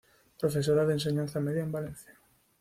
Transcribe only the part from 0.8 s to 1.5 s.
de Enseñanza